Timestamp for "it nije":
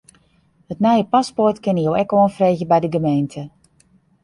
0.75-1.05